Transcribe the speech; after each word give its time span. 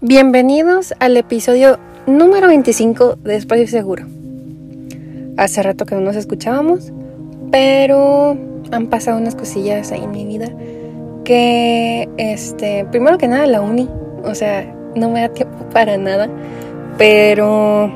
Bienvenidos 0.00 0.94
al 1.00 1.16
episodio 1.16 1.76
número 2.06 2.46
25 2.46 3.16
de 3.16 3.34
Espacio 3.34 3.66
Seguro. 3.66 4.06
Hace 5.36 5.60
rato 5.60 5.86
que 5.86 5.96
no 5.96 6.02
nos 6.02 6.14
escuchábamos, 6.14 6.92
pero 7.50 8.38
han 8.70 8.86
pasado 8.90 9.18
unas 9.18 9.34
cosillas 9.34 9.90
ahí 9.90 10.04
en 10.04 10.12
mi 10.12 10.24
vida 10.24 10.46
que, 11.24 12.08
este, 12.16 12.84
primero 12.92 13.18
que 13.18 13.26
nada 13.26 13.44
la 13.48 13.60
uni, 13.60 13.88
o 14.22 14.36
sea, 14.36 14.72
no 14.94 15.10
me 15.10 15.22
da 15.22 15.30
tiempo 15.30 15.64
para 15.72 15.98
nada, 15.98 16.28
pero, 16.96 17.90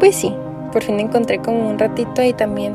pues 0.00 0.16
sí, 0.16 0.34
por 0.72 0.82
fin 0.82 0.98
encontré 0.98 1.38
como 1.38 1.70
un 1.70 1.78
ratito 1.78 2.24
y 2.24 2.32
también 2.32 2.74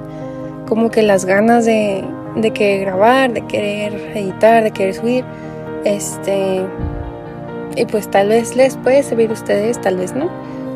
como 0.66 0.90
que 0.90 1.02
las 1.02 1.26
ganas 1.26 1.66
de, 1.66 2.05
de 2.38 2.52
querer 2.52 2.86
grabar, 2.86 3.34
de 3.34 3.42
querer 3.48 3.94
editar, 4.16 4.64
de 4.64 4.71
querer 4.71 4.94
subir, 4.94 5.26
este 5.84 6.62
y 7.76 7.86
pues 7.86 8.10
tal 8.10 8.30
vez 8.30 8.55
les 8.55 8.78
puede 8.78 9.04
servir 9.04 9.30
a 9.30 9.34
ustedes, 9.34 9.79
tal 9.82 9.97
vez 9.97 10.14
no. 10.14 10.29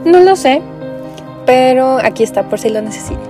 No 0.06 0.20
lo 0.20 0.36
sé. 0.36 0.62
Pero 1.46 1.98
aquí 2.04 2.24
está 2.24 2.44
por 2.44 2.60
si 2.60 2.70
lo 2.70 2.82
necesitan. 2.82 3.24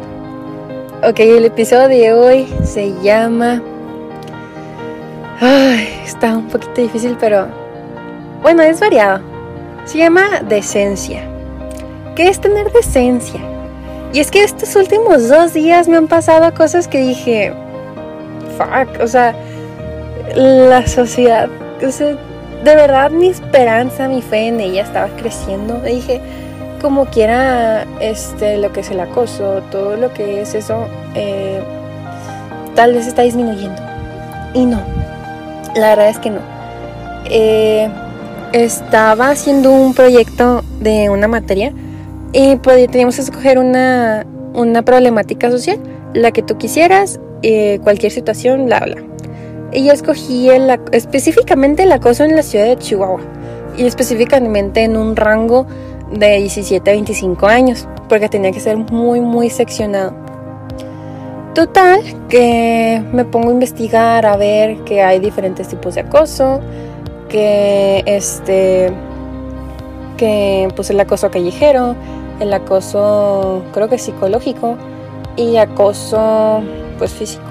Ok, 1.03 1.19
el 1.19 1.45
episodio 1.45 1.87
de 1.87 2.13
hoy 2.13 2.47
se 2.63 2.91
llama... 3.03 3.61
Ay, 5.39 5.87
está 6.03 6.35
un 6.35 6.47
poquito 6.47 6.81
difícil, 6.81 7.15
pero... 7.19 7.47
Bueno, 8.41 8.63
es 8.63 8.79
variado. 8.79 9.21
Se 9.85 9.99
llama 9.99 10.41
decencia. 10.47 11.21
¿Qué 12.15 12.27
es 12.27 12.41
tener 12.41 12.71
decencia? 12.71 13.39
Y 14.11 14.19
es 14.19 14.31
que 14.31 14.43
estos 14.43 14.75
últimos 14.75 15.29
dos 15.29 15.53
días 15.53 15.87
me 15.87 15.97
han 15.97 16.07
pasado 16.07 16.51
cosas 16.55 16.87
que 16.87 16.99
dije... 16.99 17.53
Fuck, 18.57 18.99
o 19.01 19.07
sea... 19.07 19.35
La 20.35 20.87
sociedad... 20.87 21.49
O 21.85 21.91
sea, 21.91 22.17
de 22.63 22.75
verdad 22.75 23.11
mi 23.11 23.27
esperanza, 23.27 24.07
mi 24.07 24.21
fe 24.21 24.47
en 24.47 24.59
ella 24.59 24.83
estaba 24.83 25.07
creciendo. 25.17 25.79
dije, 25.81 26.21
como 26.81 27.05
quiera, 27.05 27.85
este, 27.99 28.57
lo 28.57 28.71
que 28.71 28.81
es 28.81 28.91
el 28.91 28.99
acoso, 28.99 29.61
todo 29.71 29.95
lo 29.95 30.13
que 30.13 30.41
es 30.41 30.53
eso, 30.53 30.87
eh, 31.15 31.59
tal 32.75 32.93
vez 32.93 33.07
está 33.07 33.23
disminuyendo. 33.23 33.81
Y 34.53 34.65
no, 34.65 34.81
la 35.75 35.89
verdad 35.89 36.09
es 36.09 36.19
que 36.19 36.29
no. 36.29 36.39
Eh, 37.29 37.89
estaba 38.53 39.29
haciendo 39.29 39.71
un 39.71 39.93
proyecto 39.93 40.63
de 40.79 41.09
una 41.09 41.27
materia 41.27 41.73
y 42.31 42.55
pues, 42.57 42.89
teníamos 42.89 43.15
que 43.15 43.21
escoger 43.21 43.59
una, 43.59 44.25
una 44.53 44.83
problemática 44.83 45.51
social, 45.51 45.79
la 46.13 46.31
que 46.31 46.41
tú 46.41 46.57
quisieras, 46.57 47.19
eh, 47.41 47.79
cualquier 47.83 48.11
situación, 48.11 48.65
bla, 48.65 48.79
bla. 48.79 49.16
Y 49.71 49.85
yo 49.85 49.91
escogí 49.91 50.49
específicamente 50.91 51.83
el 51.83 51.91
acoso 51.91 52.23
en 52.23 52.35
la 52.35 52.43
ciudad 52.43 52.65
de 52.65 52.77
Chihuahua 52.77 53.21
y 53.77 53.85
específicamente 53.85 54.83
en 54.83 54.97
un 54.97 55.15
rango 55.15 55.67
de 56.11 56.37
17 56.37 56.89
a 56.89 56.93
25 56.93 57.47
años, 57.47 57.87
porque 58.07 58.29
tenía 58.29 58.51
que 58.51 58.59
ser 58.59 58.77
muy, 58.77 59.19
muy 59.19 59.49
seccionado. 59.49 60.13
Total, 61.53 62.01
que 62.29 63.03
me 63.11 63.25
pongo 63.25 63.49
a 63.49 63.51
investigar, 63.51 64.25
a 64.25 64.37
ver 64.37 64.83
que 64.83 65.01
hay 65.01 65.19
diferentes 65.19 65.67
tipos 65.67 65.95
de 65.95 66.01
acoso, 66.01 66.61
que 67.29 68.03
este, 68.05 68.91
que 70.17 70.67
pues 70.75 70.89
el 70.91 70.99
acoso 70.99 71.29
callejero, 71.31 71.95
el 72.39 72.53
acoso 72.53 73.63
creo 73.73 73.89
que 73.89 73.97
psicológico 73.97 74.77
y 75.35 75.57
acoso 75.57 76.61
pues 76.99 77.11
físico. 77.11 77.46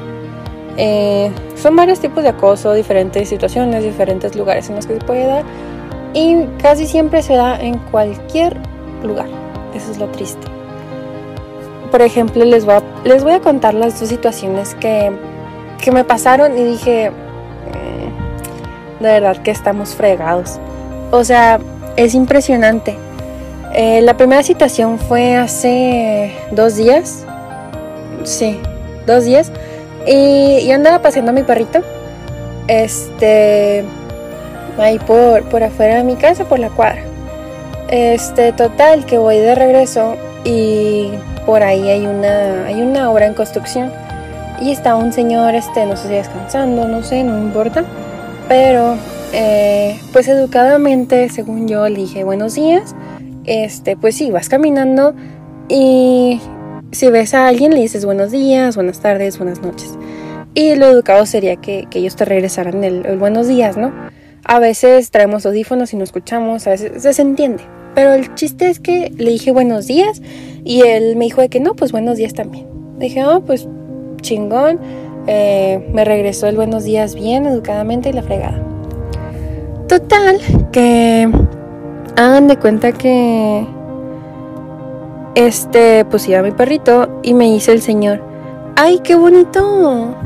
Eh, 0.77 1.31
son 1.55 1.75
varios 1.75 2.01
tipos 2.01 2.23
de 2.23 2.31
acoso, 2.31 2.73
diferentes 2.75 3.29
situaciones, 3.29 3.83
diferentes 3.83 4.37
lugares 4.37 4.69
en 4.69 4.77
los 4.77 4.87
que 4.87 4.95
se 4.95 5.01
puede 5.01 5.27
dar 5.27 5.45
y 6.13 6.47
casi 6.63 6.87
siempre 6.87 7.23
se 7.23 7.35
da 7.35 7.61
en 7.61 7.79
cualquier 7.91 8.57
lugar. 9.03 9.29
Eso 9.75 9.91
es 9.93 9.99
lo 9.99 10.09
triste. 10.09 10.47
Por 11.91 12.03
ejemplo, 12.03 12.45
les 12.45 12.65
voy 12.65 12.75
a, 12.75 12.83
les 13.05 13.23
voy 13.23 13.33
a 13.33 13.41
contar 13.41 13.75
las 13.75 14.01
dos 14.01 14.09
situaciones 14.09 14.75
que, 14.77 15.13
que 15.83 15.93
me 15.93 16.05
pasaron 16.05 16.57
y 16.59 16.65
dije, 16.65 17.11
mm, 17.11 19.03
de 19.03 19.09
verdad 19.09 19.37
que 19.43 19.51
estamos 19.51 19.95
fregados. 19.95 20.59
O 21.11 21.23
sea, 21.23 21.61
es 21.97 22.15
impresionante. 22.15 22.97
Eh, 23.75 24.01
la 24.01 24.17
primera 24.17 24.43
situación 24.43 24.99
fue 24.99 25.37
hace 25.37 26.33
dos 26.51 26.77
días. 26.77 27.25
Sí, 28.25 28.59
dos 29.07 29.27
días. 29.27 29.53
Y 30.07 30.67
yo 30.67 30.75
andaba 30.75 31.01
paseando 31.01 31.31
a 31.31 31.35
mi 31.35 31.43
perrito. 31.43 31.81
Este. 32.69 33.85
Ahí 34.79 34.99
por, 34.99 35.43
por 35.45 35.63
afuera 35.63 35.97
de 35.97 36.05
mi 36.05 36.17
casa, 36.17 36.45
por 36.45 36.59
la 36.59 36.69
cuadra. 36.71 37.03
Este, 37.89 38.53
total, 38.53 39.07
que 39.07 39.19
voy 39.19 39.39
de 39.39 39.55
regreso 39.55 40.17
y 40.45 41.11
por 41.47 41.63
ahí 41.63 41.89
hay 41.89 42.07
una, 42.07 42.67
hay 42.67 42.83
una 42.83 43.11
obra 43.11 43.27
en 43.27 43.35
construcción. 43.35 43.91
Y 44.61 44.73
está 44.73 44.97
un 44.97 45.13
señor, 45.13 45.55
este, 45.55 45.87
no 45.87 45.97
sé 45.97 46.09
si 46.09 46.15
descansando, 46.15 46.89
no 46.89 47.03
sé, 47.03 47.23
no 47.23 47.39
importa. 47.39 47.85
Pero, 48.49 48.97
eh, 49.33 49.99
pues 50.13 50.29
educadamente, 50.29 51.29
según 51.29 51.69
yo, 51.69 51.89
le 51.89 51.97
dije 51.97 52.25
buenos 52.25 52.55
días. 52.55 52.95
Este, 53.45 53.97
pues 53.97 54.17
sí, 54.17 54.31
vas 54.31 54.49
caminando 54.49 55.15
y 55.69 56.41
si 56.93 57.11
ves 57.11 57.35
a 57.35 57.47
alguien 57.47 57.73
le 57.73 57.81
dices 57.81 58.05
buenos 58.05 58.31
días, 58.31 58.77
buenas 58.77 59.01
tardes, 59.01 59.39
buenas 59.39 59.61
noches. 59.63 59.99
Y 60.55 60.75
lo 60.75 60.87
educado 60.87 61.27
sería 61.27 61.57
que, 61.57 61.87
ellos 61.93 62.17
te 62.17 62.25
regresaran 62.25 62.83
el, 62.85 63.19
buenos 63.19 63.47
días, 63.47 63.77
¿no? 63.77 63.93
A 64.45 64.59
veces 64.59 65.11
traemos 65.11 65.45
audífonos 65.45 65.93
y 65.93 65.97
no 65.97 66.05
escuchamos, 66.05 66.67
a 66.67 66.71
veces 66.71 67.03
se 67.03 67.23
entiende. 67.23 67.65
Pero 67.95 68.15
el 68.15 68.35
chiste 68.35 68.69
es 68.69 68.79
que 68.79 69.13
le 69.17 69.31
dije 69.31 69.51
buenos 69.51 69.87
días 69.87 70.23
y 70.65 70.83
él 70.83 71.17
me 71.17 71.25
dijo 71.25 71.41
de 71.41 71.49
que 71.49 71.61
no, 71.61 71.75
pues 71.75 71.93
buenos 71.93 72.17
días 72.17 72.35
también. 72.35 72.67
Dije, 72.99 73.25
oh, 73.25 73.41
pues 73.41 73.69
chingón. 74.23 74.81
Eh, 75.27 75.85
me 75.93 76.05
regresó 76.05 76.47
el 76.47 76.57
buenos 76.57 76.85
días 76.85 77.15
bien, 77.15 77.47
educadamente 77.47 78.11
y 78.11 78.13
la 78.13 78.23
fregada. 78.23 78.63
Total, 79.89 80.41
que 80.73 81.29
hagan 82.17 82.49
de 82.49 82.57
cuenta 82.57 82.93
que 82.93 83.67
este, 85.37 86.07
pues 86.07 86.27
iba 86.29 86.43
mi 86.43 86.51
perrito 86.51 87.21
y 87.23 87.35
me 87.35 87.45
dice 87.45 87.71
el 87.71 87.83
señor, 87.83 88.23
ay, 88.75 89.01
qué 89.05 89.15
bonito, 89.15 90.17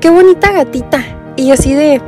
qué 0.00 0.10
bonita 0.10 0.52
gatita. 0.52 1.02
Y 1.36 1.48
yo 1.48 1.54
así 1.54 1.72
de, 1.72 2.00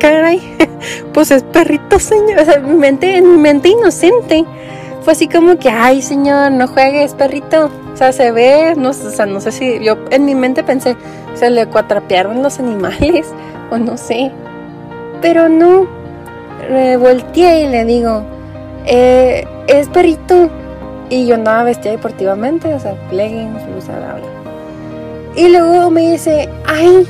caray, 0.00 0.40
pues 1.12 1.30
es 1.30 1.42
perrito, 1.42 2.00
señor. 2.00 2.40
O 2.40 2.44
sea, 2.46 2.60
mi 2.60 2.74
mente, 2.74 3.18
en 3.18 3.30
mi 3.30 3.36
mente 3.36 3.68
inocente. 3.68 4.44
Fue 5.02 5.12
así 5.12 5.28
como 5.28 5.58
que, 5.58 5.68
ay, 5.68 6.00
señor, 6.00 6.50
no 6.52 6.66
juegues, 6.66 7.14
perrito. 7.14 7.70
O 7.92 7.96
sea, 7.96 8.12
se 8.12 8.32
ve, 8.32 8.74
no, 8.76 8.90
o 8.90 8.92
sea, 8.92 9.26
no 9.26 9.40
sé 9.40 9.52
si, 9.52 9.84
yo 9.84 9.98
en 10.10 10.24
mi 10.24 10.34
mente 10.34 10.62
pensé, 10.64 10.96
se 11.34 11.50
le 11.50 11.66
cuatrapearon 11.66 12.42
los 12.42 12.58
animales, 12.58 13.26
o 13.70 13.76
no 13.76 13.98
sé. 13.98 14.32
Pero 15.20 15.50
no, 15.50 15.86
volteé 16.98 17.64
y 17.64 17.68
le 17.68 17.84
digo, 17.84 18.37
eh, 18.88 19.46
es 19.66 19.88
perrito. 19.88 20.50
Y 21.10 21.26
yo 21.26 21.36
andaba 21.36 21.64
vestida 21.64 21.92
deportivamente, 21.92 22.74
o 22.74 22.80
sea, 22.80 22.94
leggings, 23.10 23.66
blusa, 23.66 23.96
bla, 23.96 24.14
bla. 24.14 24.38
Y 25.36 25.48
luego 25.48 25.90
me 25.90 26.12
dice, 26.12 26.48
ay, 26.66 27.06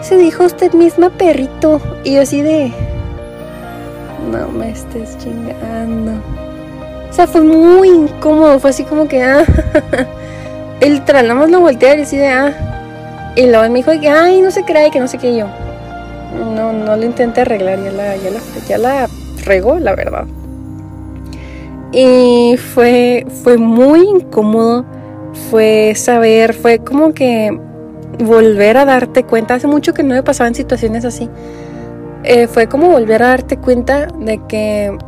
se 0.00 0.16
dijo 0.16 0.44
usted 0.44 0.72
misma 0.72 1.10
perrito. 1.10 1.80
Y 2.04 2.14
yo 2.14 2.22
así 2.22 2.40
de, 2.40 2.72
no 4.30 4.48
me 4.48 4.70
estés 4.70 5.18
chingando. 5.18 6.12
O 7.10 7.12
sea, 7.12 7.26
fue 7.26 7.42
muy 7.42 7.88
incómodo, 7.88 8.58
fue 8.58 8.70
así 8.70 8.84
como 8.84 9.08
que, 9.08 9.22
ah, 9.22 9.44
el 10.80 11.02
nada 11.06 11.34
más 11.34 11.50
lo 11.50 11.60
volteé 11.60 11.98
y 11.98 12.02
así 12.02 12.16
de, 12.16 12.28
ah. 12.28 13.32
Y 13.36 13.46
luego 13.46 13.68
me 13.68 13.82
dijo 13.82 13.90
ay, 13.90 14.40
no 14.40 14.50
se 14.50 14.64
cree, 14.64 14.90
que 14.90 15.00
no 15.00 15.08
sé 15.08 15.18
qué 15.18 15.36
yo. 15.36 15.46
No, 16.54 16.72
no 16.72 16.96
lo 16.96 17.04
intenté 17.04 17.42
arreglar, 17.42 17.82
ya 17.82 17.90
la, 17.90 18.16
ya 18.16 18.30
la, 18.30 18.40
ya 18.68 18.78
la 18.78 19.08
regó, 19.44 19.78
la 19.78 19.94
verdad. 19.94 20.24
Y 21.94 22.56
fue, 22.56 23.24
fue 23.44 23.56
muy 23.56 24.00
incómodo, 24.00 24.84
fue 25.48 25.92
saber, 25.94 26.52
fue 26.52 26.80
como 26.80 27.14
que 27.14 27.56
volver 28.18 28.76
a 28.76 28.84
darte 28.84 29.22
cuenta, 29.22 29.54
hace 29.54 29.68
mucho 29.68 29.94
que 29.94 30.02
no 30.02 30.16
me 30.16 30.24
pasaba 30.24 30.48
en 30.48 30.56
situaciones 30.56 31.04
así, 31.04 31.30
eh, 32.24 32.48
fue 32.48 32.66
como 32.66 32.88
volver 32.88 33.22
a 33.22 33.28
darte 33.28 33.58
cuenta 33.58 34.08
de 34.18 34.40
que 34.48 34.98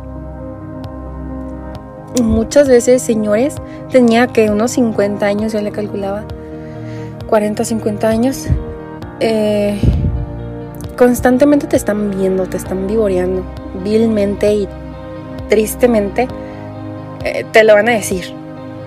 muchas 2.23 2.69
veces, 2.69 3.01
señores, 3.01 3.55
tenía 3.91 4.27
que 4.27 4.49
unos 4.49 4.71
50 4.71 5.25
años, 5.25 5.51
yo 5.51 5.61
le 5.61 5.71
calculaba, 5.71 6.23
40, 7.27 7.65
50 7.65 8.07
años, 8.07 8.47
eh, 9.19 9.77
constantemente 10.97 11.67
te 11.67 11.75
están 11.75 12.11
viendo, 12.11 12.45
te 12.45 12.55
están 12.55 12.87
vivoreando, 12.87 13.43
vilmente 13.83 14.53
y 14.53 14.69
tristemente 15.49 16.29
eh, 17.27 17.45
te 17.51 17.63
lo 17.63 17.73
van 17.73 17.89
a 17.89 17.93
decir. 17.93 18.33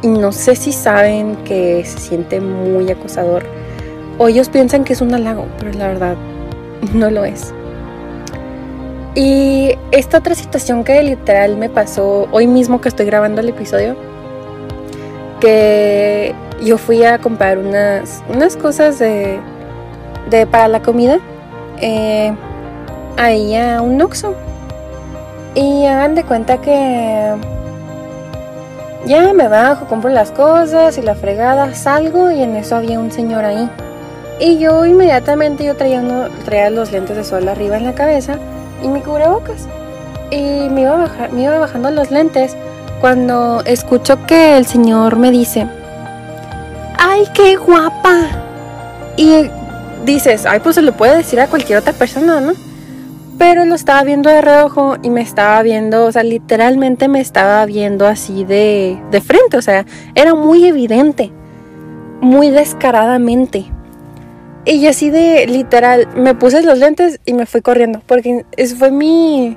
Y 0.02 0.08
no 0.08 0.32
sé 0.32 0.56
si 0.56 0.72
saben 0.72 1.36
que 1.44 1.84
se 1.84 1.98
siente 1.98 2.40
muy 2.40 2.90
acosador. 2.90 3.44
O 4.18 4.28
ellos 4.28 4.48
piensan 4.48 4.84
que 4.84 4.92
es 4.92 5.00
un 5.00 5.14
halago, 5.14 5.46
pero 5.58 5.72
la 5.72 5.88
verdad 5.88 6.16
no 6.94 7.10
lo 7.10 7.24
es. 7.24 7.52
Y 9.14 9.74
esta 9.90 10.18
otra 10.18 10.34
situación 10.34 10.84
que 10.84 11.02
literal 11.02 11.56
me 11.56 11.68
pasó 11.68 12.28
hoy 12.30 12.46
mismo 12.46 12.80
que 12.80 12.88
estoy 12.88 13.06
grabando 13.06 13.40
el 13.40 13.48
episodio, 13.48 13.96
que 15.40 16.34
yo 16.62 16.78
fui 16.78 17.02
a 17.04 17.18
comprar 17.18 17.58
unas, 17.58 18.22
unas 18.28 18.56
cosas 18.56 18.98
de, 18.98 19.40
de 20.30 20.46
para 20.46 20.68
la 20.68 20.80
comida 20.80 21.18
eh, 21.80 22.32
ahí 23.16 23.56
a 23.56 23.82
un 23.82 24.00
Oxxo. 24.00 24.34
Y 25.54 25.84
hagan 25.86 26.14
de 26.14 26.22
cuenta 26.22 26.60
que 26.60 27.34
ya 29.06 29.32
me 29.32 29.48
bajo, 29.48 29.86
compro 29.86 30.10
las 30.10 30.30
cosas 30.30 30.98
y 30.98 31.02
la 31.02 31.14
fregada, 31.14 31.74
salgo 31.74 32.30
y 32.30 32.42
en 32.42 32.56
eso 32.56 32.76
había 32.76 32.98
un 32.98 33.10
señor 33.10 33.44
ahí. 33.44 33.68
Y 34.38 34.58
yo 34.58 34.86
inmediatamente 34.86 35.64
yo 35.64 35.76
traía, 35.76 36.00
uno, 36.00 36.28
traía 36.44 36.70
los 36.70 36.92
lentes 36.92 37.16
de 37.16 37.24
sol 37.24 37.48
arriba 37.48 37.76
en 37.76 37.84
la 37.84 37.94
cabeza 37.94 38.38
y 38.82 38.88
mi 38.88 39.00
cubrebocas. 39.00 39.68
Y 40.30 40.68
me 40.70 40.82
iba, 40.82 41.08
me 41.32 41.42
iba 41.42 41.58
bajando 41.58 41.90
los 41.90 42.10
lentes 42.10 42.56
cuando 43.00 43.62
escucho 43.64 44.24
que 44.26 44.56
el 44.56 44.66
señor 44.66 45.16
me 45.16 45.30
dice, 45.30 45.66
¡ay, 46.98 47.26
qué 47.34 47.56
guapa! 47.56 48.28
Y 49.16 49.50
dices, 50.04 50.46
ay, 50.46 50.60
pues 50.60 50.76
se 50.76 50.82
lo 50.82 50.92
puede 50.92 51.16
decir 51.16 51.40
a 51.40 51.46
cualquier 51.46 51.78
otra 51.78 51.92
persona, 51.92 52.40
¿no? 52.40 52.52
Pero 53.40 53.64
lo 53.64 53.74
estaba 53.74 54.04
viendo 54.04 54.28
de 54.28 54.42
reojo 54.42 54.96
y 55.02 55.08
me 55.08 55.22
estaba 55.22 55.62
viendo, 55.62 56.04
o 56.04 56.12
sea, 56.12 56.22
literalmente 56.22 57.08
me 57.08 57.22
estaba 57.22 57.64
viendo 57.64 58.06
así 58.06 58.44
de, 58.44 59.00
de 59.10 59.20
frente, 59.22 59.56
o 59.56 59.62
sea, 59.62 59.86
era 60.14 60.34
muy 60.34 60.66
evidente, 60.66 61.32
muy 62.20 62.50
descaradamente. 62.50 63.64
Y 64.66 64.86
así 64.86 65.08
de 65.08 65.46
literal, 65.46 66.06
me 66.16 66.34
puse 66.34 66.62
los 66.62 66.78
lentes 66.78 67.18
y 67.24 67.32
me 67.32 67.46
fui 67.46 67.62
corriendo, 67.62 68.02
porque 68.06 68.44
eso 68.58 68.76
fue 68.76 68.90
mi, 68.90 69.56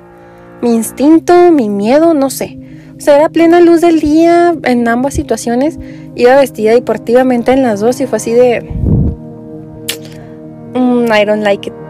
mi 0.62 0.74
instinto, 0.74 1.52
mi 1.52 1.68
miedo, 1.68 2.14
no 2.14 2.30
sé. 2.30 2.58
O 2.96 3.00
sea, 3.02 3.16
era 3.16 3.28
plena 3.28 3.60
luz 3.60 3.82
del 3.82 4.00
día 4.00 4.54
en 4.62 4.88
ambas 4.88 5.12
situaciones. 5.12 5.78
Iba 6.14 6.36
vestida 6.36 6.72
deportivamente 6.72 7.52
en 7.52 7.62
las 7.62 7.80
dos 7.80 8.00
y 8.00 8.06
fue 8.06 8.16
así 8.16 8.32
de... 8.32 8.62
Mm, 10.72 11.12
I 11.12 11.24
don't 11.26 11.42
like 11.42 11.68
it. 11.68 11.83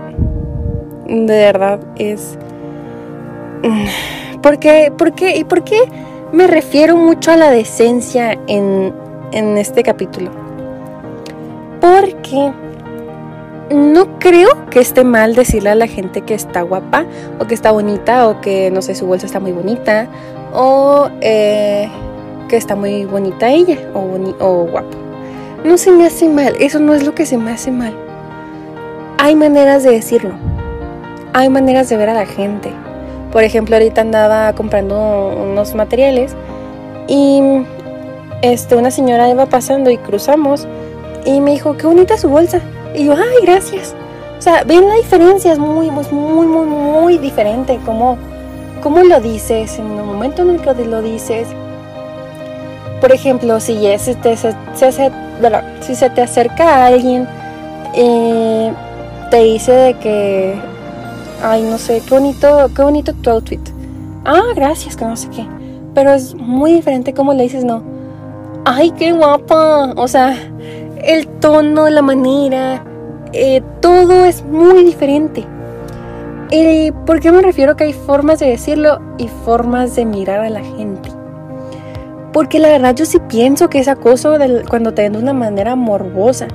De 1.06 1.36
verdad, 1.36 1.80
es... 1.96 2.38
Mm, 3.62 4.40
¿Por 4.40 4.58
qué? 4.58 4.92
¿Por 4.96 5.14
qué? 5.14 5.36
¿Y 5.36 5.44
por 5.44 5.64
qué 5.64 5.78
me 6.32 6.46
refiero 6.46 6.96
mucho 6.96 7.30
a 7.30 7.36
la 7.36 7.50
decencia 7.50 8.38
en, 8.46 8.92
en 9.32 9.56
este 9.56 9.82
capítulo? 9.82 10.30
Porque 11.80 12.52
no 13.70 14.18
creo 14.18 14.66
que 14.70 14.80
esté 14.80 15.04
mal 15.04 15.34
decirle 15.34 15.70
a 15.70 15.74
la 15.74 15.86
gente 15.86 16.20
que 16.22 16.34
está 16.34 16.62
guapa 16.62 17.06
o 17.38 17.46
que 17.46 17.54
está 17.54 17.70
bonita 17.70 18.28
o 18.28 18.40
que 18.40 18.70
no 18.70 18.82
sé 18.82 18.94
su 18.94 19.06
bolsa 19.06 19.26
está 19.26 19.40
muy 19.40 19.52
bonita 19.52 20.08
o 20.52 21.08
eh, 21.20 21.88
que 22.48 22.56
está 22.56 22.76
muy 22.76 23.04
bonita 23.04 23.50
ella 23.50 23.78
o, 23.94 24.18
o 24.44 24.66
guapo. 24.66 24.96
No 25.64 25.78
se 25.78 25.90
me 25.90 26.06
hace 26.06 26.28
mal, 26.28 26.54
eso 26.60 26.78
no 26.78 26.94
es 26.94 27.06
lo 27.06 27.14
que 27.14 27.24
se 27.24 27.38
me 27.38 27.50
hace 27.50 27.70
mal. 27.70 27.94
Hay 29.18 29.34
maneras 29.34 29.82
de 29.82 29.92
decirlo, 29.92 30.34
hay 31.34 31.48
maneras 31.50 31.88
de 31.88 31.96
ver 31.96 32.08
a 32.08 32.14
la 32.14 32.26
gente. 32.26 32.70
Por 33.32 33.42
ejemplo, 33.42 33.74
ahorita 33.74 34.00
andaba 34.00 34.52
comprando 34.54 35.34
unos 35.36 35.74
materiales 35.74 36.34
y 37.08 37.42
este, 38.40 38.76
una 38.76 38.92
señora 38.92 39.28
iba 39.28 39.44
pasando 39.46 39.90
y 39.90 39.98
cruzamos 39.98 40.66
y 41.26 41.40
me 41.40 41.50
dijo, 41.50 41.76
qué 41.76 41.88
bonita 41.88 42.16
su 42.16 42.28
bolsa. 42.28 42.60
Y 42.94 43.06
yo, 43.06 43.14
ay, 43.14 43.44
gracias. 43.44 43.96
O 44.38 44.42
sea, 44.42 44.62
ven 44.62 44.88
la 44.88 44.94
diferencia, 44.94 45.52
es 45.52 45.58
muy, 45.58 45.90
muy, 45.90 46.06
muy, 46.12 46.66
muy, 46.66 47.18
diferente. 47.18 47.80
Como, 47.84 48.16
cómo 48.80 49.02
lo 49.02 49.18
dices, 49.18 49.76
en 49.80 49.90
el 49.90 50.04
momento 50.04 50.42
en 50.42 50.50
el 50.50 50.60
que 50.60 50.84
lo 50.84 51.02
dices. 51.02 51.48
Por 53.00 53.10
ejemplo, 53.10 53.58
si, 53.58 53.74
se 53.98 54.14
te, 54.14 54.36
se, 54.36 54.52
se, 54.74 55.10
si 55.80 55.94
se 55.96 56.10
te 56.10 56.22
acerca 56.22 56.76
a 56.76 56.86
alguien, 56.86 57.26
eh, 57.94 58.72
te 59.30 59.38
dice 59.38 59.72
de 59.72 59.94
que, 59.94 60.73
ay, 61.42 61.62
no 61.62 61.78
sé, 61.78 62.02
qué 62.06 62.14
bonito, 62.14 62.70
qué 62.74 62.82
bonito 62.82 63.12
tu 63.14 63.30
outfit. 63.30 63.60
Ah, 64.24 64.52
gracias, 64.54 64.96
que 64.96 65.04
no 65.04 65.16
sé 65.16 65.28
qué. 65.30 65.46
Pero 65.94 66.12
es 66.12 66.34
muy 66.34 66.72
diferente 66.72 67.14
como 67.14 67.34
le 67.34 67.44
dices, 67.44 67.64
no. 67.64 67.82
Ay, 68.64 68.90
qué 68.92 69.12
guapa. 69.12 69.92
O 69.96 70.08
sea, 70.08 70.36
el 71.04 71.26
tono, 71.26 71.88
la 71.88 72.02
manera, 72.02 72.84
eh, 73.32 73.62
todo 73.80 74.24
es 74.24 74.44
muy 74.44 74.84
diferente. 74.84 75.44
¿Y 76.50 76.92
por 77.06 77.20
qué 77.20 77.32
me 77.32 77.42
refiero 77.42 77.76
que 77.76 77.84
hay 77.84 77.92
formas 77.92 78.38
de 78.38 78.46
decirlo 78.46 79.00
y 79.18 79.28
formas 79.28 79.96
de 79.96 80.04
mirar 80.04 80.40
a 80.40 80.50
la 80.50 80.60
gente? 80.60 81.13
Porque 82.34 82.58
la 82.58 82.68
verdad 82.68 82.96
yo 82.96 83.06
sí 83.06 83.20
pienso 83.20 83.70
que 83.70 83.78
es 83.78 83.86
acoso 83.86 84.36
cuando 84.68 84.92
te 84.92 85.02
ven 85.02 85.12
de 85.12 85.20
una 85.20 85.32
manera 85.32 85.76
morbosa, 85.76 86.48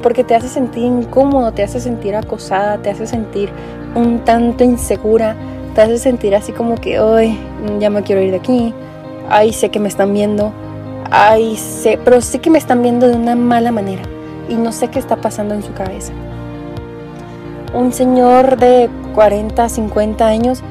porque 0.00 0.22
te 0.22 0.36
hace 0.36 0.46
sentir 0.46 0.84
incómodo, 0.84 1.50
te 1.50 1.64
hace 1.64 1.80
sentir 1.80 2.14
acosada, 2.14 2.78
te 2.78 2.90
hace 2.90 3.04
sentir 3.08 3.50
un 3.96 4.20
tanto 4.20 4.62
insegura, 4.62 5.34
te 5.74 5.80
hace 5.80 5.98
sentir 5.98 6.36
así 6.36 6.52
como 6.52 6.76
que, 6.76 7.00
hoy 7.00 7.36
ya 7.80 7.90
me 7.90 8.04
quiero 8.04 8.22
ir 8.22 8.30
de 8.30 8.36
aquí, 8.36 8.72
ay, 9.28 9.52
sé 9.52 9.70
que 9.70 9.80
me 9.80 9.88
están 9.88 10.14
viendo, 10.14 10.52
ay, 11.10 11.56
sé, 11.56 11.98
pero 12.04 12.20
sé 12.20 12.38
que 12.38 12.50
me 12.50 12.58
están 12.58 12.80
viendo 12.82 13.08
de 13.08 13.16
una 13.16 13.34
mala 13.34 13.72
manera 13.72 14.02
y 14.48 14.54
no 14.54 14.70
sé 14.70 14.86
qué 14.86 15.00
está 15.00 15.16
pasando 15.16 15.52
en 15.56 15.64
su 15.64 15.72
cabeza. 15.72 16.12
Un 17.74 17.92
señor 17.92 18.56
de 18.56 18.88
40, 19.16 19.68
50 19.68 20.28
años, 20.28 20.62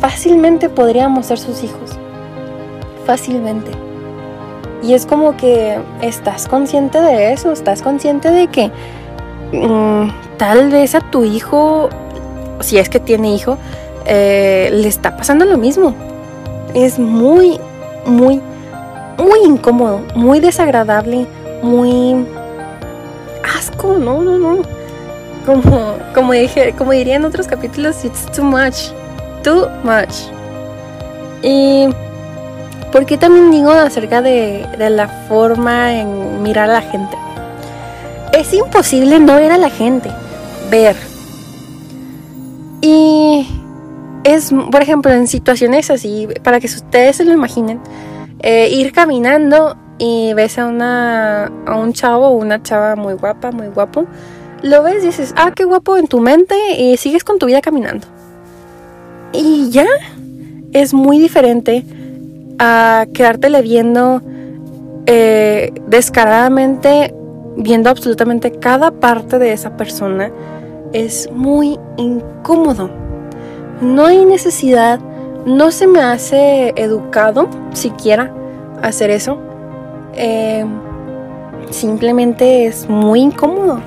fácilmente 0.00 0.68
podríamos 0.68 1.24
ser 1.24 1.38
sus 1.38 1.64
hijos. 1.64 1.92
Fácilmente. 3.06 3.70
Y 4.82 4.94
es 4.94 5.06
como 5.06 5.36
que 5.36 5.78
estás 6.00 6.48
consciente 6.48 7.00
de 7.00 7.32
eso, 7.32 7.52
estás 7.52 7.82
consciente 7.82 8.30
de 8.30 8.48
que 8.48 8.70
mm, 9.52 10.36
tal 10.38 10.70
vez 10.70 10.94
a 10.94 11.00
tu 11.00 11.24
hijo, 11.24 11.88
si 12.60 12.78
es 12.78 12.88
que 12.88 12.98
tiene 12.98 13.34
hijo, 13.34 13.58
eh, 14.06 14.70
le 14.72 14.88
está 14.88 15.16
pasando 15.16 15.44
lo 15.44 15.56
mismo. 15.56 15.94
Es 16.74 16.98
muy, 16.98 17.60
muy 18.06 18.40
muy 19.18 19.40
incómodo, 19.44 20.02
muy 20.14 20.40
desagradable, 20.40 21.26
muy 21.62 22.26
asco, 23.56 23.98
no, 23.98 24.22
no, 24.22 24.38
no. 24.38 24.62
Como, 25.46 25.96
como, 26.14 26.32
dije, 26.32 26.74
como 26.76 26.92
diría 26.92 27.16
en 27.16 27.24
otros 27.24 27.46
capítulos, 27.46 28.04
it's 28.04 28.30
too 28.32 28.44
much, 28.44 28.90
too 29.42 29.68
much. 29.82 30.30
Y 31.42 31.88
¿por 32.92 33.06
qué 33.06 33.16
también 33.18 33.50
digo 33.50 33.70
acerca 33.70 34.22
de, 34.22 34.66
de 34.78 34.90
la 34.90 35.08
forma 35.08 35.94
en 35.94 36.42
mirar 36.42 36.70
a 36.70 36.74
la 36.74 36.82
gente? 36.82 37.16
Es 38.32 38.52
imposible 38.52 39.18
no 39.18 39.36
ver 39.36 39.50
a 39.50 39.58
la 39.58 39.70
gente, 39.70 40.10
ver. 40.70 40.94
Y 42.80 43.46
es, 44.24 44.52
por 44.70 44.82
ejemplo, 44.82 45.10
en 45.12 45.26
situaciones 45.26 45.90
así, 45.90 46.28
para 46.42 46.60
que 46.60 46.66
ustedes 46.66 47.16
se 47.16 47.24
lo 47.24 47.32
imaginen, 47.32 47.80
eh, 48.40 48.68
ir 48.70 48.92
caminando 48.92 49.76
y 49.98 50.32
ves 50.34 50.58
a, 50.58 50.66
una, 50.66 51.46
a 51.66 51.76
un 51.76 51.92
chavo 51.92 52.28
o 52.28 52.32
una 52.32 52.62
chava 52.62 52.96
muy 52.96 53.14
guapa, 53.14 53.52
muy 53.52 53.68
guapo, 53.68 54.06
lo 54.62 54.82
ves 54.82 55.02
y 55.02 55.06
dices, 55.06 55.34
ah, 55.36 55.52
qué 55.54 55.64
guapo 55.64 55.96
en 55.96 56.06
tu 56.06 56.20
mente 56.20 56.56
y 56.78 56.96
sigues 56.96 57.24
con 57.24 57.38
tu 57.38 57.46
vida 57.46 57.60
caminando. 57.60 58.06
Y 59.32 59.70
ya 59.70 59.86
es 60.72 60.94
muy 60.94 61.18
diferente 61.18 61.84
a 62.62 63.06
quedártele 63.12 63.60
viendo 63.60 64.22
eh, 65.06 65.72
descaradamente, 65.88 67.12
viendo 67.56 67.90
absolutamente 67.90 68.52
cada 68.52 68.92
parte 68.92 69.38
de 69.38 69.52
esa 69.52 69.76
persona. 69.76 70.30
Es 70.92 71.28
muy 71.32 71.78
incómodo. 71.96 72.88
No 73.80 74.06
hay 74.06 74.24
necesidad 74.24 75.00
no 75.44 75.72
se 75.72 75.88
me 75.88 76.00
hace 76.00 76.72
educado 76.76 77.48
siquiera 77.72 78.32
hacer 78.80 79.10
eso. 79.10 79.38
Eh, 80.14 80.64
simplemente 81.70 82.66
es 82.66 82.88
muy 82.88 83.20
incómodo. 83.20 83.80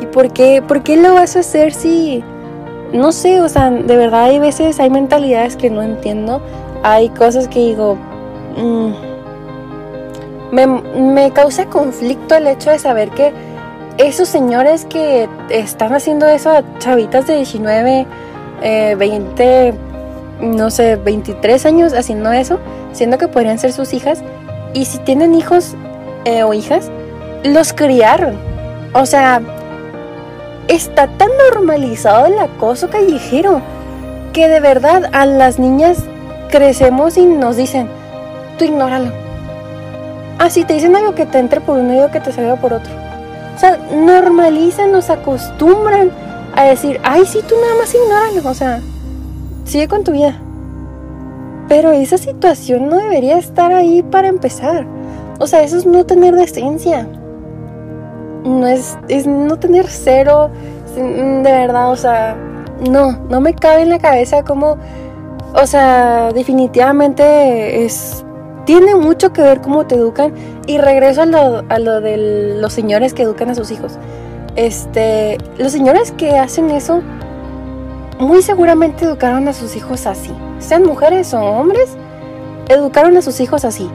¿Y 0.00 0.06
por 0.06 0.32
qué, 0.32 0.62
por 0.62 0.82
qué 0.82 0.96
lo 0.96 1.14
vas 1.14 1.36
a 1.36 1.40
hacer 1.40 1.72
si... 1.72 2.22
No 2.92 3.12
sé, 3.12 3.40
o 3.40 3.48
sea, 3.48 3.70
de 3.70 3.96
verdad 3.96 4.24
hay 4.24 4.38
veces, 4.38 4.80
hay 4.80 4.90
mentalidades 4.90 5.56
que 5.56 5.70
no 5.70 5.82
entiendo. 5.82 6.40
Hay 6.82 7.08
cosas 7.08 7.48
que 7.48 7.58
digo... 7.58 7.98
Mm, 8.56 8.92
me, 10.52 10.66
me 10.66 11.30
causa 11.32 11.66
conflicto 11.66 12.34
el 12.34 12.46
hecho 12.46 12.70
de 12.70 12.78
saber 12.78 13.10
que 13.10 13.32
esos 13.98 14.28
señores 14.28 14.86
que 14.86 15.28
están 15.50 15.94
haciendo 15.94 16.26
eso 16.26 16.50
a 16.50 16.62
chavitas 16.78 17.26
de 17.26 17.36
19, 17.36 18.06
eh, 18.62 18.94
20, 18.98 19.74
no 20.40 20.70
sé, 20.70 20.96
23 20.96 21.66
años 21.66 21.92
haciendo 21.92 22.32
eso, 22.32 22.58
siendo 22.92 23.18
que 23.18 23.28
podrían 23.28 23.58
ser 23.58 23.72
sus 23.72 23.92
hijas. 23.92 24.22
Y 24.72 24.86
si 24.86 24.98
tienen 24.98 25.34
hijos 25.34 25.74
eh, 26.24 26.42
o 26.44 26.54
hijas, 26.54 26.90
los 27.44 27.72
criaron. 27.72 28.38
O 28.94 29.04
sea, 29.04 29.42
está 30.68 31.06
tan 31.06 31.28
normalizado 31.52 32.26
el 32.26 32.38
acoso 32.38 32.88
callejero 32.88 33.60
que 34.32 34.48
de 34.48 34.60
verdad 34.60 35.10
a 35.12 35.26
las 35.26 35.58
niñas 35.58 36.04
crecemos 36.50 37.16
y 37.18 37.26
nos 37.26 37.56
dicen, 37.56 37.88
ignóralo. 38.64 39.12
Ah, 40.38 40.48
si 40.50 40.64
te 40.64 40.74
dicen 40.74 40.96
algo 40.96 41.14
que 41.14 41.26
te 41.26 41.38
entre 41.38 41.60
por 41.60 41.78
un 41.78 41.90
oído 41.90 42.10
que 42.10 42.20
te 42.20 42.32
salga 42.32 42.56
por 42.56 42.72
otro. 42.72 42.92
O 43.54 43.58
sea, 43.58 43.78
normalizan, 43.94 44.92
nos 44.92 45.10
acostumbran 45.10 46.10
a 46.56 46.64
decir, 46.64 47.00
ay, 47.04 47.26
sí, 47.26 47.40
tú 47.46 47.54
nada 47.60 47.74
más 47.78 47.94
ignóralo. 47.94 48.48
O 48.48 48.54
sea, 48.54 48.80
sigue 49.64 49.86
con 49.86 50.04
tu 50.04 50.12
vida. 50.12 50.40
Pero 51.68 51.92
esa 51.92 52.18
situación 52.18 52.88
no 52.88 52.96
debería 52.96 53.38
estar 53.38 53.72
ahí 53.72 54.02
para 54.02 54.28
empezar. 54.28 54.86
O 55.38 55.46
sea, 55.46 55.62
eso 55.62 55.76
es 55.76 55.86
no 55.86 56.04
tener 56.04 56.34
decencia. 56.34 57.06
No 58.44 58.66
es, 58.66 58.96
es 59.08 59.26
no 59.26 59.58
tener 59.58 59.86
cero, 59.88 60.50
de 60.96 61.42
verdad, 61.42 61.90
o 61.90 61.96
sea, 61.96 62.36
no, 62.88 63.12
no 63.28 63.40
me 63.40 63.54
cabe 63.54 63.82
en 63.82 63.90
la 63.90 63.98
cabeza 63.98 64.42
como, 64.42 64.78
o 65.54 65.66
sea, 65.66 66.30
definitivamente 66.32 67.84
es, 67.84 68.24
tiene 68.64 68.94
mucho 68.94 69.32
que 69.32 69.42
ver 69.42 69.60
cómo 69.60 69.86
te 69.86 69.94
educan 69.94 70.34
y 70.66 70.78
regreso 70.78 71.22
a 71.22 71.26
lo, 71.26 71.64
a 71.68 71.78
lo 71.78 72.00
de 72.00 72.56
los 72.60 72.72
señores 72.72 73.14
que 73.14 73.22
educan 73.22 73.50
a 73.50 73.54
sus 73.54 73.70
hijos. 73.70 73.98
Este, 74.56 75.38
los 75.58 75.72
señores 75.72 76.12
que 76.12 76.38
hacen 76.38 76.70
eso, 76.70 77.02
muy 78.18 78.42
seguramente 78.42 79.04
educaron 79.04 79.48
a 79.48 79.52
sus 79.52 79.76
hijos 79.76 80.06
así, 80.06 80.32
sean 80.58 80.84
mujeres 80.84 81.32
o 81.34 81.40
hombres, 81.40 81.96
educaron 82.68 83.16
a 83.16 83.22
sus 83.22 83.40
hijos 83.40 83.64
así. 83.64 83.88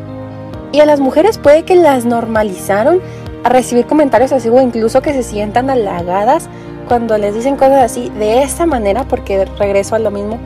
Y 0.72 0.80
a 0.80 0.86
las 0.86 1.00
mujeres 1.00 1.38
puede 1.38 1.64
que 1.64 1.76
las 1.76 2.06
normalizaron 2.06 3.02
a 3.44 3.50
recibir 3.50 3.86
comentarios 3.86 4.32
así 4.32 4.50
o 4.50 4.60
incluso 4.60 5.02
que 5.02 5.14
se 5.14 5.24
sientan 5.24 5.70
halagadas 5.70 6.50
cuando 6.88 7.18
les 7.18 7.34
dicen 7.34 7.56
cosas 7.56 7.84
así 7.84 8.10
de 8.18 8.44
esta 8.44 8.66
manera, 8.66 9.04
porque 9.08 9.46
regreso 9.46 9.96
a 9.96 10.00
lo 10.00 10.12
mismo, 10.12 10.40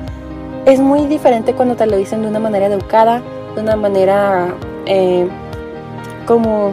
es 0.66 0.80
muy 0.80 1.08
diferente 1.08 1.54
cuando 1.54 1.76
te 1.76 1.86
lo 1.86 1.98
dicen 1.98 2.22
de 2.22 2.28
una 2.28 2.40
manera 2.40 2.68
educada, 2.68 3.22
de 3.60 3.63
una 3.63 3.75
manera 3.75 4.56
eh, 4.86 5.28
como 6.25 6.72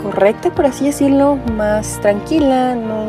correcta, 0.00 0.50
por 0.50 0.66
así 0.66 0.86
decirlo, 0.86 1.36
más 1.56 1.98
tranquila, 2.00 2.76
no, 2.76 3.06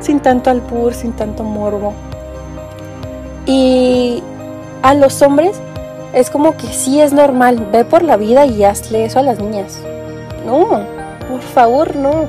sin 0.00 0.18
tanto 0.18 0.48
albur, 0.48 0.94
sin 0.94 1.12
tanto 1.12 1.42
morbo. 1.42 1.92
Y 3.44 4.22
a 4.82 4.94
los 4.94 5.20
hombres 5.20 5.60
es 6.14 6.30
como 6.30 6.56
que 6.56 6.68
sí 6.68 7.00
es 7.00 7.12
normal, 7.12 7.68
ve 7.70 7.84
por 7.84 8.02
la 8.02 8.16
vida 8.16 8.46
y 8.46 8.64
hazle 8.64 9.04
eso 9.04 9.18
a 9.18 9.22
las 9.22 9.38
niñas. 9.38 9.78
No, 10.46 10.66
por 11.28 11.42
favor, 11.42 11.96
no. 11.96 12.24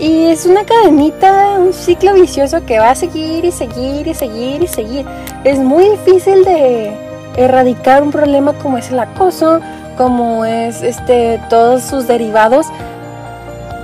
Y 0.00 0.28
es 0.28 0.46
una 0.46 0.64
cadenita, 0.64 1.58
un 1.58 1.74
ciclo 1.74 2.14
vicioso 2.14 2.64
que 2.64 2.78
va 2.78 2.90
a 2.90 2.94
seguir 2.94 3.44
y 3.44 3.52
seguir 3.52 4.06
y 4.06 4.14
seguir 4.14 4.62
y 4.62 4.66
seguir. 4.66 5.06
Es 5.44 5.58
muy 5.58 5.90
difícil 5.90 6.42
de 6.44 7.03
erradicar 7.36 8.02
un 8.02 8.10
problema 8.10 8.52
como 8.54 8.78
es 8.78 8.90
el 8.90 8.98
acoso, 8.98 9.60
como 9.96 10.44
es 10.44 10.82
este 10.82 11.40
todos 11.50 11.82
sus 11.82 12.06
derivados. 12.06 12.66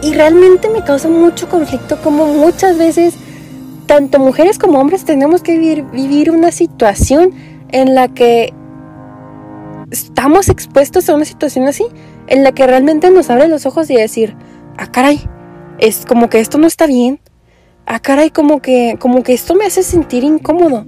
Y 0.03 0.15
realmente 0.15 0.71
me 0.71 0.83
causa 0.83 1.09
mucho 1.09 1.49
conflicto 1.49 1.99
como 2.03 2.27
muchas 2.27 2.79
veces 2.79 3.15
tanto 3.91 4.21
mujeres 4.21 4.57
como 4.57 4.79
hombres 4.79 5.05
tenemos 5.05 5.43
que 5.43 5.59
vivir, 5.59 6.31
una 6.31 6.53
situación 6.53 7.33
en 7.73 7.97
la 7.97 8.07
que 8.07 8.55
estamos 9.91 10.49
expuestos 10.49 11.09
a 11.09 11.15
una 11.17 11.25
situación 11.25 11.67
así, 11.67 11.85
en 12.29 12.45
la 12.45 12.53
que 12.53 12.69
realmente 12.69 13.11
nos 13.11 13.31
abre 13.31 13.49
los 13.49 13.67
ojos 13.67 13.91
y 13.91 13.97
decir, 13.97 14.37
ah, 14.79 14.87
caray, 14.87 15.29
es 15.79 16.07
como 16.07 16.31
que 16.31 16.39
esto 16.39 16.57
no 16.57 16.69
está 16.69 16.87
bien. 16.87 17.19
Ah, 17.85 17.99
caray, 17.99 18.31
como 18.31 18.63
que, 18.63 18.97
como 19.01 19.25
que 19.25 19.33
esto 19.33 19.57
me 19.57 19.65
hace 19.65 19.83
sentir 19.83 20.23
incómodo. 20.23 20.87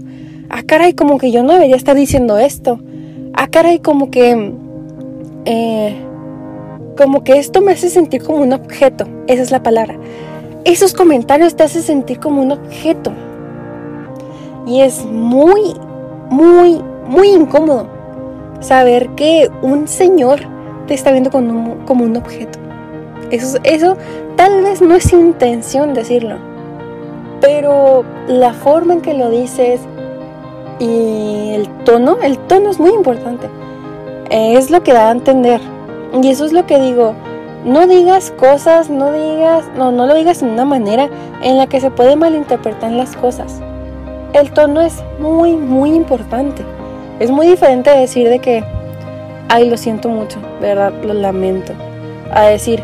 Ah, 0.55 0.63
caray, 0.65 0.93
como 0.93 1.17
que 1.17 1.33
yo 1.33 1.43
no 1.43 1.55
debería 1.55 1.77
estar 1.77 1.97
diciendo 1.97 2.37
esto. 2.37 2.79
Ah, 3.33 3.49
caray, 3.49 3.79
como 3.79 4.11
que, 4.11 4.53
eh, 5.47 5.97
como 6.95 7.25
que 7.25 7.39
esto 7.39 7.63
me 7.63 7.73
hace 7.73 7.89
sentir 7.89 8.23
como 8.23 8.43
un 8.43 8.53
objeto. 8.53 9.07
Esa 9.29 9.43
es 9.43 9.51
la 9.51 9.63
palabra. 9.63 9.97
Esos 10.67 10.93
comentarios 10.93 11.57
te 11.57 11.63
hacen 11.63 11.83
sentir 11.83 12.21
como 12.21 12.43
un 12.43 12.53
objeto. 12.53 13.15
Y 14.67 14.83
es 14.83 15.07
muy, 15.07 15.75
muy, 16.29 16.83
muy 17.07 17.29
incómodo 17.29 17.87
saber 18.61 19.09
que 19.17 19.51
un 19.63 19.89
señor 19.89 20.41
te 20.87 20.93
está 20.93 21.13
viendo 21.13 21.31
como 21.31 21.79
como 21.87 22.05
un 22.05 22.15
objeto. 22.19 22.59
Eso, 23.31 23.59
eso 23.65 23.97
tal 24.37 24.63
vez 24.63 24.83
no 24.83 24.95
es 24.95 25.11
intención 25.15 25.95
decirlo, 25.95 26.37
pero 27.41 28.05
la 28.29 28.53
forma 28.53 28.93
en 28.93 29.01
que 29.01 29.15
lo 29.15 29.31
dices 29.31 29.81
y 30.83 31.55
el 31.55 31.69
tono, 31.85 32.19
el 32.23 32.39
tono 32.39 32.71
es 32.71 32.81
muy 32.81 32.91
importante. 32.91 33.49
Es 34.31 34.69
lo 34.71 34.83
que 34.83 34.93
da 34.93 35.11
a 35.11 35.13
entender. 35.13 35.61
Y 36.21 36.29
eso 36.29 36.45
es 36.45 36.53
lo 36.53 36.67
que 36.67 36.81
digo. 36.81 37.15
No 37.65 37.87
digas 37.87 38.33
cosas, 38.33 38.91
no 38.91 39.13
digas, 39.13 39.65
no, 39.77 39.93
no 39.93 40.07
lo 40.07 40.15
digas 40.17 40.41
de 40.41 40.47
una 40.47 40.65
manera 40.65 41.09
en 41.45 41.57
la 41.57 41.69
que 41.69 41.81
se 41.81 41.93
puede 41.93 42.17
malinterpretar 42.17 42.91
las 42.91 43.15
cosas. 43.15 43.61
El 44.33 44.51
tono 44.51 44.81
es 44.81 45.05
muy, 45.21 45.53
muy 45.53 45.95
importante. 45.95 46.65
Es 47.21 47.31
muy 47.31 47.47
diferente 47.47 47.91
decir 47.91 48.29
de 48.29 48.41
que, 48.41 48.65
ay, 49.49 49.71
lo 49.71 49.77
siento 49.77 50.09
mucho, 50.09 50.41
¿verdad? 50.61 50.93
Lo 51.05 51.15
lamento. 51.15 51.75
A 52.33 52.43
decir, 52.47 52.83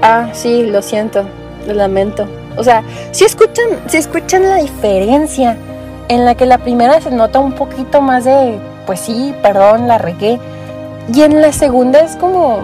ah, 0.00 0.30
sí, 0.32 0.64
lo 0.64 0.80
siento, 0.80 1.26
lo 1.66 1.74
lamento. 1.74 2.26
O 2.56 2.64
sea, 2.64 2.82
si 3.10 3.26
escuchan, 3.26 3.66
si 3.86 3.98
escuchan 3.98 4.48
la 4.48 4.56
diferencia 4.56 5.58
en 6.08 6.24
la 6.24 6.34
que 6.34 6.46
la 6.46 6.58
primera 6.58 7.00
se 7.00 7.10
nota 7.10 7.38
un 7.38 7.52
poquito 7.52 8.00
más 8.00 8.24
de, 8.24 8.58
pues 8.86 9.00
sí, 9.00 9.34
perdón, 9.42 9.88
la 9.88 9.98
regué. 9.98 10.38
Y 11.12 11.22
en 11.22 11.40
la 11.40 11.52
segunda 11.52 12.00
es 12.00 12.16
como, 12.16 12.60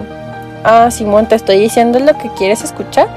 ah, 0.63 0.89
Simón, 0.91 1.27
te 1.27 1.35
estoy 1.35 1.59
diciendo 1.59 1.99
lo 1.99 2.17
que 2.17 2.29
quieres 2.29 2.63
escuchar, 2.63 3.07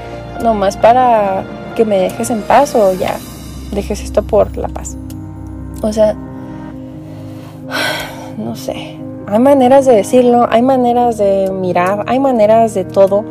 nomás 0.43 0.77
para 0.77 1.43
que 1.75 1.85
me 1.85 1.97
dejes 1.97 2.29
en 2.29 2.41
paz 2.41 2.75
o 2.75 2.93
ya 2.93 3.15
dejes 3.71 4.03
esto 4.03 4.23
por 4.23 4.55
la 4.57 4.67
paz. 4.67 4.97
O 5.81 5.91
sea, 5.91 6.13
no 8.37 8.55
sé, 8.55 8.97
hay 9.27 9.39
maneras 9.39 9.85
de 9.85 9.95
decirlo, 9.95 10.47
hay 10.49 10.61
maneras 10.61 11.17
de 11.17 11.51
mirar, 11.51 12.03
hay 12.07 12.19
maneras 12.19 12.73
de 12.73 12.85
todo. 12.85 13.25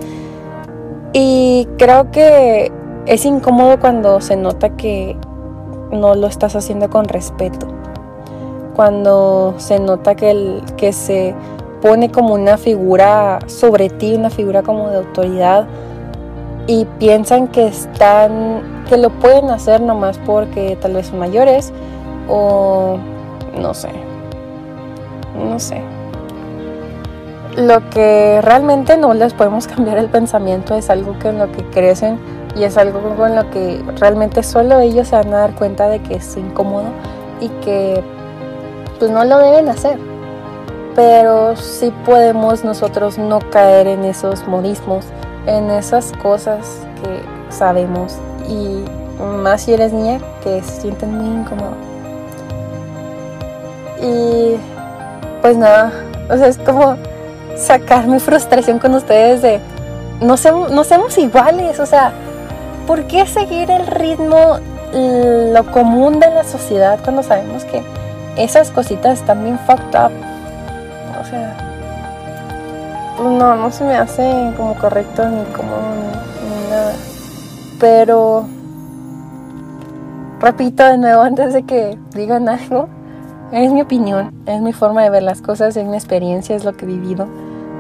Y 1.13 1.69
creo 1.79 2.11
que 2.11 2.73
es 3.07 3.25
incómodo 3.25 3.79
cuando 3.79 4.21
se 4.21 4.37
nota 4.37 4.77
que 4.77 5.17
no 5.95 6.15
lo 6.15 6.27
estás 6.27 6.57
haciendo 6.57 6.91
con 6.91 7.07
respeto. 7.07 7.67
Cuando 8.75 9.55
se 9.59 9.79
nota 9.79 10.15
que, 10.15 10.31
el, 10.31 10.63
que 10.77 10.93
se 10.93 11.35
pone 11.81 12.11
como 12.11 12.35
una 12.35 12.59
figura 12.59 13.39
sobre 13.47 13.89
ti, 13.89 14.15
una 14.15 14.31
figura 14.31 14.63
como 14.63 14.91
de 14.91 14.99
autoridad 14.99 15.67
y 16.67 16.85
piensan 16.99 17.49
que 17.49 17.67
están 17.67 18.85
que 18.89 18.97
lo 18.97 19.11
pueden 19.11 19.51
hacer 19.51 19.81
nomás 19.81 20.19
porque 20.27 20.77
tal 20.81 20.95
vez 20.95 21.07
son 21.07 21.19
mayores 21.19 21.73
o 22.29 22.99
no 23.59 23.75
sé. 23.75 23.91
No 25.39 25.59
sé 25.59 25.83
lo 27.57 27.89
que 27.91 28.41
realmente 28.43 28.97
no 28.97 29.15
les 29.15 29.33
podemos 29.33 29.67
cambiar 29.69 29.99
el 29.99 30.09
pensamiento 30.09 30.75
es 30.75 30.91
algo 30.91 31.17
con 31.21 31.39
lo 31.39 31.51
que 31.53 31.65
crecen 31.65 32.19
y 32.55 32.65
es 32.65 32.77
algo 32.77 33.01
con 33.17 33.35
lo 33.35 33.51
que 33.51 33.83
realmente 33.99 34.43
solo 34.43 34.81
ellos 34.81 35.09
se 35.09 35.17
van 35.17 35.29
a 35.29 35.39
dar 35.39 35.55
cuenta 35.55 35.89
de 35.89 36.01
que 36.01 36.17
es 36.17 36.37
incómodo 36.37 36.85
y 37.41 37.49
que 37.49 38.03
pues 38.99 39.11
no 39.11 39.25
lo 39.25 39.39
deben 39.39 39.69
hacer. 39.69 39.99
Pero 40.95 41.57
sí 41.57 41.93
podemos 42.05 42.65
nosotros 42.65 43.19
no 43.19 43.41
caer 43.51 43.89
en 43.89 44.05
esos 44.05 44.47
modismos, 44.47 45.07
en 45.47 45.71
esas 45.71 46.13
cosas 46.23 46.87
que 47.03 47.53
sabemos 47.53 48.19
y 48.49 48.85
más 49.43 49.63
si 49.63 49.75
eres 49.75 49.93
niña 49.93 50.21
que 50.43 50.63
se 50.63 50.83
sienten 50.83 51.17
muy 51.17 51.41
incómodos. 51.41 51.77
Y 54.01 54.57
pues 55.43 55.57
nada, 55.57 55.93
o 56.31 56.37
sea, 56.37 56.47
es 56.47 56.59
como 56.59 56.97
sacar 57.57 58.07
mi 58.07 58.21
frustración 58.21 58.79
con 58.79 58.95
ustedes 58.95 59.43
de 59.43 59.61
no, 60.21 60.37
seamos, 60.37 60.71
no 60.71 60.85
seamos 60.85 61.17
iguales, 61.19 61.81
o 61.81 61.87
sea, 61.87 62.13
¿por 62.87 63.05
qué 63.05 63.27
seguir 63.27 63.71
el 63.71 63.87
ritmo, 63.87 64.59
lo 64.93 65.73
común 65.73 66.21
de 66.21 66.31
la 66.31 66.45
sociedad 66.45 66.99
cuando 67.03 67.23
sabemos 67.23 67.65
que 67.65 67.83
esas 68.37 68.71
cositas 68.71 69.21
están 69.21 69.43
bien 69.43 69.59
fucked 69.61 69.99
up? 69.99 70.13
O 71.21 71.25
sea, 71.25 71.57
no, 73.23 73.57
no 73.57 73.71
se 73.71 73.85
me 73.85 73.97
hace 73.97 74.53
como 74.57 74.75
correcto 74.75 75.29
ni 75.29 75.45
como 75.53 75.77
ni 76.43 76.71
nada. 76.71 76.95
Pero, 77.81 78.47
repito 80.41 80.85
de 80.85 80.99
nuevo 80.99 81.23
antes 81.23 81.53
de 81.53 81.65
que 81.65 81.99
digan 82.15 82.49
algo, 82.49 82.89
es 83.53 83.73
mi 83.73 83.83
opinión, 83.83 84.33
es 84.47 84.61
mi 84.61 84.73
forma 84.73 85.03
de 85.03 85.11
ver 85.11 85.23
las 85.23 85.41
cosas, 85.41 85.77
es 85.77 85.87
mi 85.87 85.97
experiencia, 85.97 86.57
es 86.57 86.65
lo 86.65 86.75
que 86.75 86.85
he 86.85 86.89
vivido. 86.89 87.29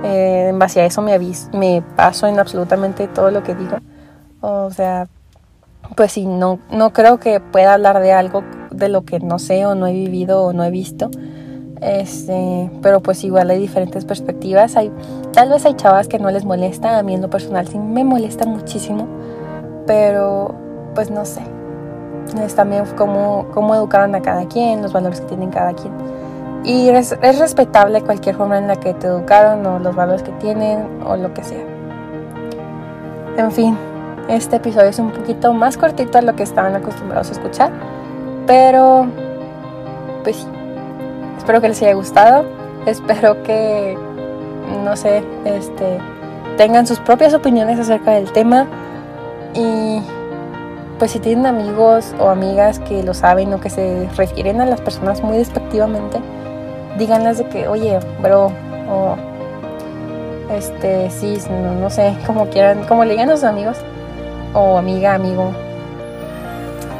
Eh, 0.04 0.48
en 0.50 0.58
base 0.58 0.82
a 0.82 0.84
eso 0.84 1.00
me, 1.00 1.18
me 1.52 1.82
paso 1.96 2.26
en 2.26 2.38
absolutamente 2.38 3.08
todo 3.08 3.30
lo 3.30 3.42
que 3.42 3.54
digo. 3.54 3.78
O 4.46 4.70
sea, 4.70 5.08
pues 5.96 6.12
sí, 6.12 6.26
no, 6.26 6.58
no 6.70 6.92
creo 6.92 7.18
que 7.18 7.40
pueda 7.40 7.72
hablar 7.72 8.00
de 8.00 8.12
algo 8.12 8.44
de 8.70 8.90
lo 8.90 9.06
que 9.06 9.18
no 9.18 9.38
sé 9.38 9.64
o 9.64 9.74
no 9.74 9.86
he 9.86 9.92
vivido 9.94 10.44
o 10.44 10.52
no 10.52 10.64
he 10.64 10.70
visto. 10.70 11.10
Este, 11.80 12.70
pero 12.82 13.00
pues 13.00 13.24
igual 13.24 13.48
hay 13.48 13.58
diferentes 13.58 14.04
perspectivas. 14.04 14.76
Hay, 14.76 14.92
tal 15.32 15.48
vez 15.48 15.64
hay 15.64 15.72
chavas 15.74 16.08
que 16.08 16.18
no 16.18 16.30
les 16.30 16.44
molesta, 16.44 16.98
a 16.98 17.02
mí 17.02 17.14
en 17.14 17.22
lo 17.22 17.30
personal 17.30 17.66
sí 17.68 17.78
me 17.78 18.04
molesta 18.04 18.44
muchísimo, 18.44 19.08
pero 19.86 20.54
pues 20.94 21.10
no 21.10 21.24
sé. 21.24 21.40
Es 22.42 22.54
también 22.54 22.84
cómo, 22.96 23.46
cómo 23.54 23.74
educaron 23.74 24.14
a 24.14 24.20
cada 24.20 24.46
quien, 24.46 24.82
los 24.82 24.92
valores 24.92 25.22
que 25.22 25.26
tienen 25.28 25.50
cada 25.50 25.72
quien. 25.72 25.94
Y 26.64 26.90
es, 26.90 27.16
es 27.22 27.38
respetable 27.38 28.02
cualquier 28.02 28.36
forma 28.36 28.58
en 28.58 28.66
la 28.66 28.76
que 28.76 28.92
te 28.92 29.06
educaron 29.06 29.64
o 29.64 29.78
los 29.78 29.96
valores 29.96 30.22
que 30.22 30.32
tienen 30.32 31.02
o 31.06 31.16
lo 31.16 31.32
que 31.32 31.44
sea. 31.44 31.64
En 33.36 33.50
fin, 33.50 33.76
este 34.28 34.56
episodio 34.56 34.88
es 34.88 34.98
un 34.98 35.10
poquito 35.10 35.52
más 35.52 35.76
cortito 35.76 36.18
a 36.18 36.22
lo 36.22 36.34
que 36.34 36.42
estaban 36.42 36.74
acostumbrados 36.74 37.28
a 37.28 37.32
escuchar, 37.32 37.70
pero 38.46 39.06
pues 40.22 40.36
sí, 40.36 40.46
espero 41.38 41.60
que 41.60 41.68
les 41.68 41.82
haya 41.82 41.94
gustado, 41.94 42.44
espero 42.86 43.42
que, 43.42 43.96
no 44.84 44.96
sé, 44.96 45.22
este, 45.44 45.98
tengan 46.56 46.86
sus 46.86 47.00
propias 47.00 47.34
opiniones 47.34 47.78
acerca 47.78 48.12
del 48.12 48.32
tema 48.32 48.66
y 49.54 50.00
pues 50.98 51.10
si 51.10 51.18
tienen 51.18 51.46
amigos 51.46 52.14
o 52.18 52.28
amigas 52.28 52.78
que 52.78 53.02
lo 53.02 53.14
saben 53.14 53.52
o 53.52 53.60
que 53.60 53.68
se 53.68 54.08
refieren 54.16 54.60
a 54.60 54.66
las 54.66 54.80
personas 54.80 55.22
muy 55.22 55.36
despectivamente, 55.36 56.20
díganles 56.98 57.38
de 57.38 57.48
que, 57.48 57.68
oye, 57.68 57.98
bro, 58.22 58.52
o 58.88 59.16
este, 60.52 61.10
sí, 61.10 61.38
no, 61.50 61.74
no 61.74 61.90
sé, 61.90 62.16
como 62.26 62.46
quieran, 62.46 62.84
como 62.84 63.04
le 63.04 63.12
digan 63.12 63.30
a 63.30 63.36
sus 63.36 63.44
amigos, 63.44 63.78
o 64.54 64.78
amiga, 64.78 65.14
amigo, 65.14 65.52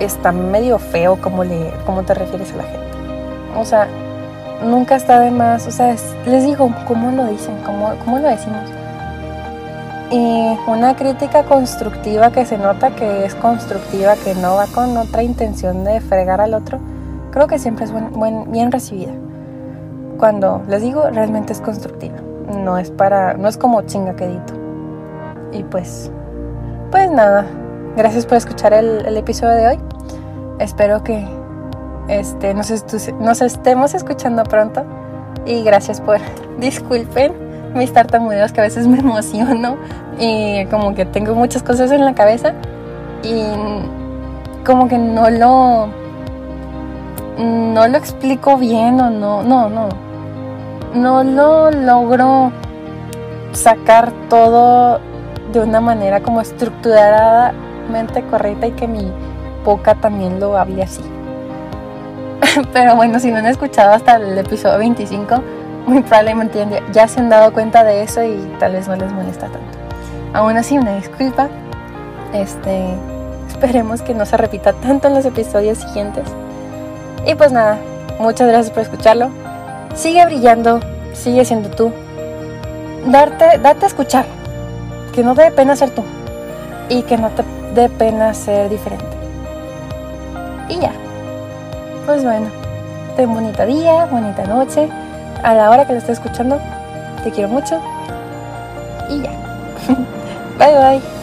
está 0.01 0.33
medio 0.33 0.79
feo 0.79 1.17
como, 1.21 1.45
le, 1.45 1.73
como 1.87 2.03
te 2.03 2.15
refieres 2.15 2.53
a 2.53 2.57
la 2.57 2.63
gente. 2.65 2.87
O 3.57 3.65
sea, 3.65 3.89
nunca 4.65 4.97
está 4.97 5.21
de 5.21 5.31
más, 5.31 5.67
o 5.67 5.71
sea, 5.71 5.95
les 6.27 6.45
digo, 6.45 6.71
¿cómo 6.87 7.11
lo 7.13 7.25
dicen? 7.27 7.57
¿Cómo, 7.65 7.93
¿Cómo 8.05 8.19
lo 8.19 8.29
decimos? 8.29 8.63
Y 10.11 10.59
una 10.67 10.95
crítica 10.97 11.45
constructiva 11.45 12.31
que 12.31 12.45
se 12.45 12.59
nota 12.59 12.91
que 12.91 13.25
es 13.25 13.35
constructiva, 13.35 14.15
que 14.17 14.35
no 14.35 14.57
va 14.57 14.67
con 14.67 14.97
otra 14.97 15.23
intención 15.23 15.85
de 15.85 16.01
fregar 16.01 16.41
al 16.41 16.55
otro, 16.55 16.79
creo 17.31 17.47
que 17.47 17.59
siempre 17.59 17.85
es 17.85 17.93
buen, 17.93 18.51
bien 18.53 18.71
recibida. 18.71 19.13
Cuando 20.19 20.63
les 20.69 20.83
digo, 20.83 21.09
realmente 21.11 21.53
es 21.53 21.61
constructiva. 21.61 22.17
No 22.63 22.79
es 22.79 22.91
para, 22.91 23.35
no 23.35 23.49
es 23.49 23.57
como 23.57 23.83
chingaquedito. 23.83 24.55
Y 25.53 25.63
pues 25.65 26.11
pues 26.95 27.11
nada, 27.11 27.45
gracias 27.97 28.25
por 28.25 28.37
escuchar 28.37 28.73
el, 28.73 29.17
episodio 29.17 29.57
de 29.57 29.67
hoy. 29.67 29.79
Espero 30.61 31.03
que 31.03 31.27
este, 32.07 32.55
nos, 32.55 32.71
nos 33.19 33.43
estemos 33.43 33.95
escuchando 33.95 34.45
pronto. 34.45 34.85
Y 35.45 35.65
gracias 35.65 36.01
por, 36.01 36.21
disculpen 36.61 37.33
mis 37.75 37.93
tartamudeos 37.93 38.53
que 38.53 38.61
a 38.61 38.63
veces 38.63 38.87
me 38.87 39.01
emociono 39.01 39.77
y 40.21 40.67
como 40.67 40.95
que 40.95 41.05
tengo 41.05 41.35
muchas 41.35 41.65
cosas 41.65 41.91
en 41.91 42.05
la 42.05 42.15
cabeza 42.15 42.55
y 43.25 43.43
como 44.65 44.87
que 44.87 44.97
no 44.97 45.31
lo 45.31 45.89
no 47.39 47.89
lo 47.89 47.99
explico 47.99 48.57
bien 48.57 49.01
o 49.01 49.11
no 49.11 49.43
no 49.43 49.69
no 49.69 49.89
no 50.95 51.25
lo 51.25 51.73
logro 51.73 52.53
sacar 53.51 54.13
todo 54.31 55.01
de 55.61 55.69
una 55.69 55.81
manera 55.81 56.21
como 56.21 56.41
estructuradamente 56.41 58.23
correcta 58.31 58.67
y 58.67 58.73
que 58.73 58.89
mi 58.89 59.11
boca 59.65 59.95
también 59.95 60.41
lo 60.41 60.59
hable 60.59 60.83
así. 60.83 61.03
Pero 62.73 62.97
bueno, 62.97 63.19
si 63.21 63.31
no 63.31 63.39
han 63.39 63.47
escuchado 63.47 63.93
hasta 63.93 64.17
el 64.17 64.37
episodio 64.37 64.79
25, 64.79 65.43
muy 65.87 66.03
probablemente 66.03 66.67
ya 66.93 67.09
se 67.09 67.21
han 67.21 67.29
dado 67.29 67.53
cuenta 67.53 67.85
de 67.85 68.03
eso 68.03 68.23
y 68.23 68.37
tal 68.59 68.73
vez 68.73 68.89
no 68.89 68.97
les 68.97 69.13
molesta 69.13 69.47
tanto. 69.47 69.79
Aún 70.33 70.57
así, 70.57 70.77
una 70.77 70.97
disculpa. 70.97 71.49
Este, 72.33 72.95
esperemos 73.49 74.03
que 74.03 74.15
no 74.15 74.27
se 74.27 74.37
repita 74.37 74.73
tanto 74.73 75.07
en 75.09 75.15
los 75.15 75.25
episodios 75.25 75.79
siguientes. 75.79 76.25
Y 77.27 77.35
pues 77.37 77.53
nada, 77.53 77.79
muchas 78.19 78.49
gracias 78.49 78.73
por 78.73 78.83
escucharlo. 78.83 79.31
Sigue 79.95 80.25
brillando, 80.27 80.81
sigue 81.13 81.45
siendo 81.45 81.71
tú. 81.71 81.93
Darte, 83.07 83.59
date 83.59 83.85
a 83.85 83.89
escuchar 83.89 84.44
que 85.15 85.23
no 85.23 85.35
te 85.35 85.43
dé 85.43 85.51
pena 85.53 85.77
ser 85.77 85.91
tú 85.91 86.03
y 86.89 87.03
que 87.03 87.17
no 87.17 87.31
te 87.31 87.45
dé 87.75 87.89
pena 87.89 88.35
ser 88.35 88.69
diferente. 88.69 89.07
Y 90.69 90.79
ya. 90.81 90.93
Pues 92.07 92.25
bueno, 92.25 92.49
ten 93.17 93.33
bonita 93.33 93.65
día, 93.65 94.07
bonita 94.07 94.45
noche. 94.45 94.89
A 95.43 95.55
la 95.55 95.71
hora 95.71 95.87
que 95.87 95.93
lo 95.93 95.99
estés 95.99 96.19
escuchando, 96.19 96.61
te 97.23 97.31
quiero 97.31 97.49
mucho. 97.49 97.81
Y 99.09 99.23
ya. 99.23 99.33
bye 100.59 100.99
bye. 100.99 101.14